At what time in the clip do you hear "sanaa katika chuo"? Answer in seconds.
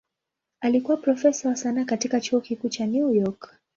1.55-2.41